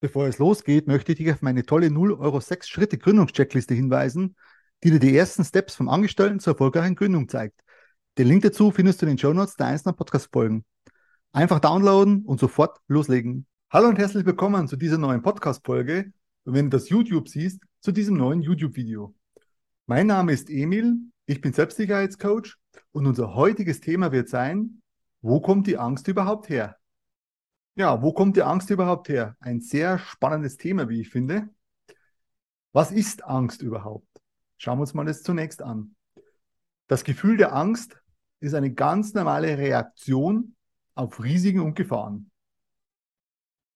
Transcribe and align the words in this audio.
Bevor 0.00 0.28
es 0.28 0.38
losgeht, 0.38 0.86
möchte 0.86 1.10
ich 1.10 1.18
dich 1.18 1.32
auf 1.32 1.42
meine 1.42 1.66
tolle 1.66 1.90
0 1.90 2.12
Euro 2.12 2.38
6 2.38 2.68
Schritte 2.68 2.98
Gründungscheckliste 2.98 3.74
hinweisen, 3.74 4.36
die 4.84 4.92
dir 4.92 5.00
die 5.00 5.16
ersten 5.16 5.44
Steps 5.44 5.74
vom 5.74 5.88
Angestellten 5.88 6.38
zur 6.38 6.52
erfolgreichen 6.52 6.94
Gründung 6.94 7.28
zeigt. 7.28 7.60
Den 8.16 8.28
Link 8.28 8.44
dazu 8.44 8.70
findest 8.70 9.02
du 9.02 9.06
in 9.06 9.10
den 9.12 9.18
Show 9.18 9.32
Notes 9.32 9.56
der 9.56 9.66
einzelnen 9.66 9.96
Podcast-Folgen. 9.96 10.64
Einfach 11.32 11.58
downloaden 11.58 12.24
und 12.24 12.38
sofort 12.38 12.78
loslegen. 12.86 13.48
Hallo 13.70 13.88
und 13.88 13.98
herzlich 13.98 14.24
willkommen 14.24 14.68
zu 14.68 14.76
dieser 14.76 14.98
neuen 14.98 15.20
Podcast-Folge 15.20 16.12
und 16.44 16.54
wenn 16.54 16.70
du 16.70 16.76
das 16.76 16.88
YouTube 16.90 17.28
siehst, 17.28 17.60
zu 17.80 17.90
diesem 17.90 18.16
neuen 18.16 18.40
YouTube-Video. 18.40 19.16
Mein 19.86 20.06
Name 20.06 20.32
ist 20.32 20.48
Emil, 20.48 20.94
ich 21.26 21.40
bin 21.40 21.52
Selbstsicherheitscoach 21.52 22.54
und 22.92 23.06
unser 23.08 23.34
heutiges 23.34 23.80
Thema 23.80 24.12
wird 24.12 24.28
sein, 24.28 24.80
wo 25.22 25.40
kommt 25.40 25.66
die 25.66 25.76
Angst 25.76 26.06
überhaupt 26.06 26.48
her? 26.48 26.77
Ja, 27.78 28.02
wo 28.02 28.12
kommt 28.12 28.36
die 28.36 28.42
Angst 28.42 28.70
überhaupt 28.70 29.08
her? 29.08 29.36
Ein 29.38 29.60
sehr 29.60 30.00
spannendes 30.00 30.56
Thema, 30.56 30.88
wie 30.88 31.00
ich 31.00 31.10
finde. 31.10 31.48
Was 32.72 32.90
ist 32.90 33.24
Angst 33.24 33.62
überhaupt? 33.62 34.20
Schauen 34.56 34.78
wir 34.78 34.80
uns 34.80 34.94
mal 34.94 35.04
das 35.04 35.22
zunächst 35.22 35.62
an. 35.62 35.94
Das 36.88 37.04
Gefühl 37.04 37.36
der 37.36 37.54
Angst 37.54 37.96
ist 38.40 38.54
eine 38.54 38.74
ganz 38.74 39.14
normale 39.14 39.58
Reaktion 39.58 40.56
auf 40.96 41.22
Risiken 41.22 41.60
und 41.60 41.76
Gefahren. 41.76 42.32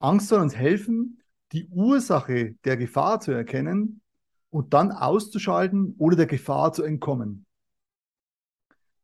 Angst 0.00 0.26
soll 0.26 0.40
uns 0.40 0.56
helfen, 0.56 1.22
die 1.52 1.68
Ursache 1.68 2.56
der 2.64 2.76
Gefahr 2.76 3.20
zu 3.20 3.30
erkennen 3.30 4.00
und 4.50 4.74
dann 4.74 4.90
auszuschalten 4.90 5.94
oder 5.96 6.16
der 6.16 6.26
Gefahr 6.26 6.72
zu 6.72 6.82
entkommen. 6.82 7.46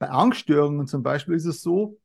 Bei 0.01 0.11
Angststörungen 0.11 0.89
zum 0.89 1.05
Beispiel 1.05 1.35
ist 1.35 1.47
es 1.47 1.63
so, 1.63 2.01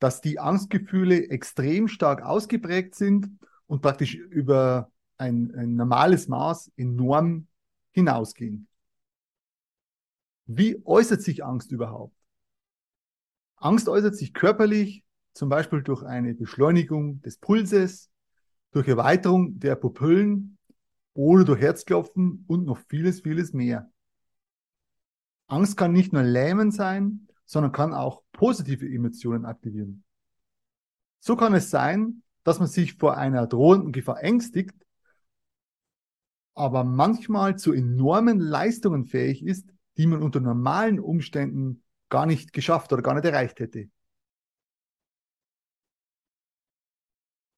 dass 0.00 0.20
die 0.20 0.40
Angstgefühle 0.40 1.30
extrem 1.30 1.86
stark 1.86 2.22
ausgeprägt 2.22 2.96
sind 2.96 3.30
und 3.66 3.82
praktisch 3.82 4.16
über 4.16 4.90
ein, 5.18 5.54
ein 5.54 5.76
normales 5.76 6.26
Maß 6.26 6.72
enorm 6.76 7.46
hinausgehen. 7.92 8.66
Wie 10.46 10.84
äußert 10.84 11.22
sich 11.22 11.44
Angst 11.44 11.70
überhaupt? 11.70 12.16
Angst 13.56 13.88
äußert 13.88 14.16
sich 14.16 14.32
körperlich, 14.32 15.04
zum 15.34 15.48
Beispiel 15.50 15.82
durch 15.82 16.02
eine 16.02 16.34
Beschleunigung 16.34 17.20
des 17.22 17.36
Pulses, 17.36 18.10
durch 18.72 18.88
Erweiterung 18.88 19.58
der 19.60 19.76
Pupillen 19.76 20.58
oder 21.12 21.44
durch 21.44 21.60
Herzklopfen 21.60 22.44
und 22.48 22.64
noch 22.64 22.78
vieles, 22.88 23.20
vieles 23.20 23.52
mehr. 23.52 23.92
Angst 25.46 25.76
kann 25.76 25.92
nicht 25.92 26.12
nur 26.12 26.22
lähmend 26.22 26.72
sein, 26.72 27.28
sondern 27.50 27.72
kann 27.72 27.92
auch 27.94 28.22
positive 28.30 28.86
Emotionen 28.86 29.44
aktivieren. 29.44 30.04
So 31.18 31.34
kann 31.34 31.52
es 31.52 31.68
sein, 31.68 32.22
dass 32.44 32.60
man 32.60 32.68
sich 32.68 32.94
vor 32.94 33.16
einer 33.16 33.48
drohenden 33.48 33.90
Gefahr 33.90 34.22
ängstigt, 34.22 34.86
aber 36.54 36.84
manchmal 36.84 37.58
zu 37.58 37.72
enormen 37.72 38.38
Leistungen 38.38 39.04
fähig 39.04 39.44
ist, 39.44 39.68
die 39.96 40.06
man 40.06 40.22
unter 40.22 40.38
normalen 40.38 41.00
Umständen 41.00 41.82
gar 42.08 42.24
nicht 42.24 42.52
geschafft 42.52 42.92
oder 42.92 43.02
gar 43.02 43.14
nicht 43.14 43.24
erreicht 43.24 43.58
hätte. 43.58 43.90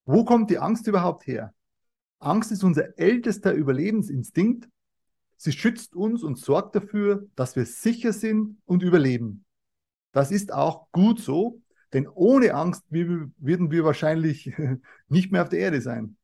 Wo 0.05 0.25
kommt 0.25 0.49
die 0.49 0.57
Angst 0.57 0.87
überhaupt 0.87 1.27
her? 1.27 1.53
Angst 2.17 2.51
ist 2.51 2.63
unser 2.63 2.97
ältester 2.97 3.53
Überlebensinstinkt. 3.53 4.67
Sie 5.37 5.51
schützt 5.51 5.95
uns 5.95 6.23
und 6.23 6.39
sorgt 6.39 6.75
dafür, 6.75 7.27
dass 7.35 7.55
wir 7.55 7.67
sicher 7.67 8.11
sind 8.11 8.57
und 8.65 8.81
überleben. 8.81 9.45
Das 10.13 10.31
ist 10.31 10.53
auch 10.53 10.87
gut 10.91 11.19
so, 11.19 11.61
denn 11.91 12.07
ohne 12.07 12.53
Angst 12.53 12.83
würden 12.89 13.71
wir 13.71 13.83
wahrscheinlich 13.83 14.53
nicht 15.09 15.31
mehr 15.31 15.41
auf 15.41 15.49
der 15.49 15.59
Erde 15.59 15.81
sein. 15.81 16.15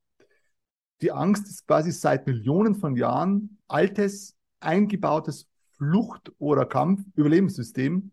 Die 1.01 1.11
Angst 1.11 1.47
ist 1.47 1.65
quasi 1.65 1.91
seit 1.91 2.27
Millionen 2.27 2.75
von 2.75 2.95
Jahren 2.95 3.57
altes, 3.67 4.35
eingebautes 4.59 5.47
Flucht- 5.77 6.31
oder 6.39 6.65
Kampf-Überlebenssystem, 6.65 8.11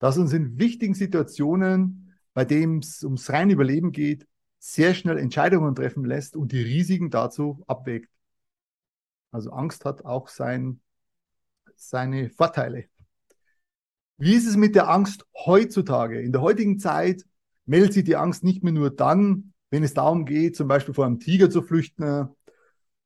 das 0.00 0.18
uns 0.18 0.32
in 0.32 0.58
wichtigen 0.58 0.94
Situationen, 0.94 2.14
bei 2.34 2.44
denen 2.44 2.80
es 2.80 3.02
ums 3.04 3.30
reine 3.30 3.52
Überleben 3.52 3.92
geht, 3.92 4.26
sehr 4.58 4.94
schnell 4.94 5.18
Entscheidungen 5.18 5.74
treffen 5.74 6.04
lässt 6.04 6.36
und 6.36 6.52
die 6.52 6.62
Risiken 6.62 7.10
dazu 7.10 7.62
abwägt. 7.66 8.10
Also 9.30 9.50
Angst 9.50 9.84
hat 9.84 10.04
auch 10.04 10.28
sein, 10.28 10.80
seine 11.76 12.28
Vorteile. 12.28 12.89
Wie 14.20 14.34
ist 14.34 14.46
es 14.46 14.58
mit 14.58 14.74
der 14.74 14.90
Angst 14.90 15.24
heutzutage? 15.34 16.20
In 16.20 16.30
der 16.30 16.42
heutigen 16.42 16.78
Zeit 16.78 17.24
meldet 17.64 17.94
sich 17.94 18.04
die 18.04 18.16
Angst 18.16 18.44
nicht 18.44 18.62
mehr 18.62 18.74
nur 18.74 18.90
dann, 18.90 19.54
wenn 19.70 19.82
es 19.82 19.94
darum 19.94 20.26
geht, 20.26 20.56
zum 20.56 20.68
Beispiel 20.68 20.92
vor 20.92 21.06
einem 21.06 21.20
Tiger 21.20 21.48
zu 21.48 21.62
flüchten, 21.62 22.28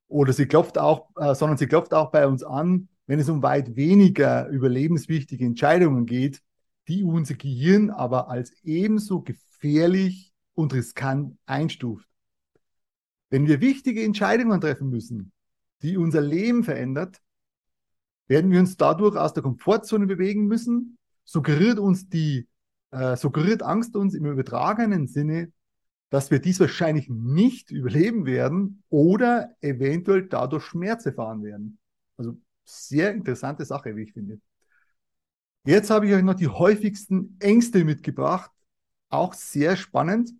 oder 0.08 0.32
sie 0.32 0.47
klopft 0.47 0.76
auch, 0.76 1.10
äh, 1.14 1.36
sondern 1.36 1.56
sie 1.56 1.69
klopft 1.69 1.94
auch 1.94 2.10
bei 2.10 2.26
uns 2.26 2.42
an, 2.42 2.88
wenn 3.06 3.20
es 3.20 3.28
um 3.28 3.44
weit 3.44 3.76
weniger 3.76 4.48
überlebenswichtige 4.48 5.44
Entscheidungen 5.44 6.04
geht, 6.04 6.42
die 6.88 7.04
unser 7.04 7.34
Gehirn 7.34 7.91
aber 7.91 8.28
als 8.28 8.52
ebenso 8.64 9.22
gefährlich 9.22 10.32
und 10.54 10.75
riskant 10.75 11.38
einstuft. 11.46 12.08
Wenn 13.31 13.46
wir 13.46 13.60
wichtige 13.60 14.02
Entscheidungen 14.02 14.60
treffen 14.60 14.91
müssen, 14.91 15.31
die 15.82 15.96
unser 15.96 16.22
Leben 16.22 16.64
verändert, 16.64 17.20
werden 18.26 18.50
wir 18.50 18.58
uns 18.58 18.76
dadurch 18.76 19.16
aus 19.16 19.32
der 19.32 19.44
Komfortzone 19.44 20.06
bewegen 20.06 20.46
müssen 20.46 20.98
suggeriert 21.24 21.78
uns 21.78 22.08
die, 22.08 22.48
äh, 22.90 23.16
suggeriert 23.16 23.62
Angst 23.62 23.96
uns 23.96 24.14
im 24.14 24.26
übertragenen 24.26 25.06
Sinne, 25.06 25.52
dass 26.10 26.30
wir 26.30 26.38
dies 26.38 26.60
wahrscheinlich 26.60 27.08
nicht 27.08 27.70
überleben 27.70 28.26
werden 28.26 28.82
oder 28.88 29.54
eventuell 29.60 30.28
dadurch 30.28 30.64
Schmerz 30.64 31.06
erfahren 31.06 31.42
werden. 31.42 31.78
Also 32.16 32.36
sehr 32.64 33.12
interessante 33.12 33.64
Sache, 33.64 33.96
wie 33.96 34.02
ich 34.02 34.12
finde. 34.12 34.40
Jetzt 35.66 35.90
habe 35.90 36.06
ich 36.06 36.14
euch 36.14 36.22
noch 36.22 36.34
die 36.34 36.48
häufigsten 36.48 37.36
Ängste 37.40 37.84
mitgebracht. 37.84 38.50
Auch 39.08 39.34
sehr 39.34 39.76
spannend. 39.76 40.30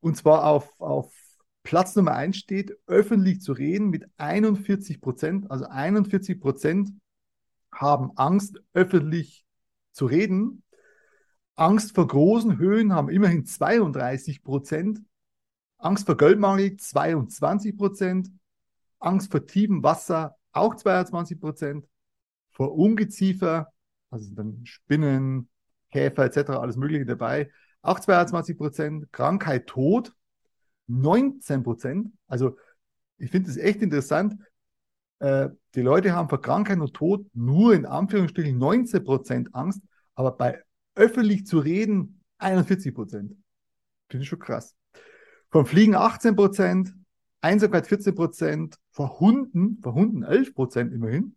Und 0.00 0.16
zwar 0.16 0.44
auf, 0.44 0.78
auf 0.78 1.12
Platz 1.62 1.96
Nummer 1.96 2.12
eins 2.12 2.36
steht, 2.36 2.76
öffentlich 2.86 3.40
zu 3.40 3.52
reden 3.52 3.88
mit 3.88 4.04
41 4.18 5.00
Prozent. 5.00 5.50
Also 5.50 5.66
41 5.66 6.40
Prozent 6.40 6.90
haben 7.72 8.10
Angst, 8.16 8.60
öffentlich 8.74 9.46
zu 9.92 10.06
reden. 10.06 10.62
Angst 11.54 11.94
vor 11.94 12.06
großen 12.06 12.58
Höhen 12.58 12.92
haben 12.92 13.08
immerhin 13.08 13.44
32 13.44 14.42
Prozent. 14.42 15.00
Angst 15.78 16.06
vor 16.06 16.16
Geldmangel 16.16 16.76
22 16.76 17.76
Prozent. 17.76 18.30
Angst 18.98 19.30
vor 19.30 19.46
tiefem 19.46 19.82
Wasser 19.82 20.36
auch 20.52 20.74
22 20.74 21.40
Prozent. 21.40 21.86
Vor 22.50 22.76
Ungeziefer, 22.76 23.72
also 24.10 24.32
dann 24.34 24.60
Spinnen, 24.64 25.48
Käfer 25.90 26.24
etc., 26.24 26.50
alles 26.50 26.76
Mögliche 26.76 27.06
dabei, 27.06 27.50
auch 27.82 27.98
22 27.98 28.56
Prozent. 28.56 29.12
Krankheit, 29.12 29.66
Tod 29.66 30.14
19 30.86 31.62
Prozent. 31.62 32.12
Also 32.26 32.56
ich 33.18 33.30
finde 33.30 33.50
es 33.50 33.56
echt 33.56 33.82
interessant. 33.82 34.34
Äh, 35.22 35.50
die 35.76 35.82
Leute 35.82 36.12
haben 36.14 36.28
vor 36.28 36.40
Krankheit 36.40 36.80
und 36.80 36.94
Tod 36.94 37.24
nur 37.32 37.74
in 37.74 37.86
Anführungsstrichen 37.86 38.58
19 38.58 39.04
Prozent 39.04 39.54
Angst, 39.54 39.80
aber 40.16 40.32
bei 40.32 40.60
öffentlich 40.96 41.46
zu 41.46 41.60
reden 41.60 42.24
41 42.38 42.92
Prozent. 42.92 43.36
Finde 44.10 44.24
ich 44.24 44.28
schon 44.28 44.40
krass. 44.40 44.74
Vom 45.52 45.64
Fliegen 45.64 45.94
18 45.94 46.34
Prozent, 46.34 46.92
Einsamkeit 47.40 47.86
14 47.86 48.16
Prozent, 48.16 48.78
vor 48.90 49.20
Hunden, 49.20 49.78
vor 49.80 49.94
Hunden 49.94 50.24
11 50.24 50.54
Prozent 50.56 50.92
immerhin. 50.92 51.36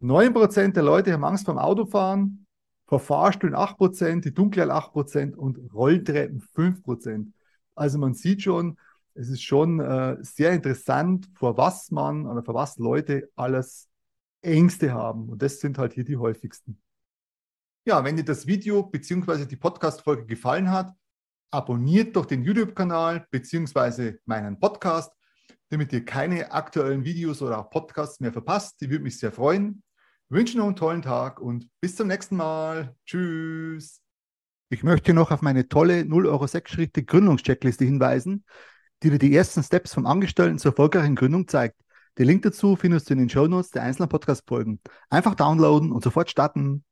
9 0.00 0.32
Prozent 0.32 0.74
der 0.74 0.82
Leute 0.82 1.12
haben 1.12 1.24
Angst 1.24 1.46
vom 1.46 1.58
Autofahren, 1.58 2.46
vor 2.86 2.98
Fahrstühlen 2.98 3.54
8 3.54 3.76
Prozent, 3.76 4.24
die 4.24 4.34
Dunkelheit 4.34 4.70
8 4.70 4.92
Prozent 4.92 5.36
und 5.36 5.72
Rolltreppen 5.72 6.40
5 6.40 6.82
Prozent. 6.82 7.32
Also 7.76 7.98
man 7.98 8.14
sieht 8.14 8.42
schon, 8.42 8.76
es 9.14 9.28
ist 9.28 9.42
schon 9.42 9.80
äh, 9.80 10.16
sehr 10.20 10.52
interessant, 10.52 11.28
vor 11.34 11.56
was 11.56 11.90
man 11.90 12.26
oder 12.26 12.42
vor 12.42 12.54
was 12.54 12.78
Leute 12.78 13.30
alles 13.36 13.88
Ängste 14.42 14.92
haben. 14.92 15.28
Und 15.28 15.42
das 15.42 15.60
sind 15.60 15.78
halt 15.78 15.92
hier 15.92 16.04
die 16.04 16.16
häufigsten. 16.16 16.80
Ja, 17.84 18.04
wenn 18.04 18.16
dir 18.16 18.24
das 18.24 18.46
Video 18.46 18.82
bzw. 18.82 19.46
die 19.46 19.56
Podcast-Folge 19.56 20.26
gefallen 20.26 20.70
hat, 20.70 20.92
abonniert 21.50 22.14
doch 22.16 22.26
den 22.26 22.44
YouTube-Kanal 22.44 23.26
bzw. 23.30 24.18
meinen 24.24 24.58
Podcast, 24.58 25.12
damit 25.68 25.92
ihr 25.92 26.04
keine 26.04 26.52
aktuellen 26.52 27.04
Videos 27.04 27.42
oder 27.42 27.58
auch 27.58 27.70
Podcasts 27.70 28.20
mehr 28.20 28.32
verpasst. 28.32 28.80
Die 28.80 28.90
würde 28.90 29.04
mich 29.04 29.18
sehr 29.18 29.32
freuen. 29.32 29.82
Ich 30.28 30.36
wünsche 30.36 30.58
noch 30.58 30.66
einen 30.66 30.76
tollen 30.76 31.02
Tag 31.02 31.40
und 31.40 31.68
bis 31.80 31.96
zum 31.96 32.08
nächsten 32.08 32.36
Mal. 32.36 32.94
Tschüss. 33.04 34.00
Ich 34.68 34.84
möchte 34.84 35.12
noch 35.12 35.32
auf 35.32 35.42
meine 35.42 35.68
tolle 35.68 36.04
0 36.04 36.26
Euro 36.26 36.46
6 36.46 36.70
Schritte 36.70 37.02
Gründungscheckliste 37.02 37.84
hinweisen 37.84 38.44
die 39.02 39.10
dir 39.10 39.18
die 39.18 39.34
ersten 39.34 39.62
Steps 39.62 39.94
vom 39.94 40.06
Angestellten 40.06 40.58
zur 40.58 40.72
erfolgreichen 40.72 41.16
Gründung 41.16 41.48
zeigt. 41.48 41.76
Den 42.18 42.26
Link 42.26 42.42
dazu 42.42 42.76
findest 42.76 43.08
du 43.08 43.14
in 43.14 43.20
den 43.20 43.28
Show 43.28 43.46
Notes 43.46 43.70
der 43.70 43.82
einzelnen 43.82 44.08
Podcast-Folgen. 44.08 44.80
Einfach 45.08 45.34
downloaden 45.34 45.92
und 45.92 46.02
sofort 46.04 46.30
starten. 46.30 46.84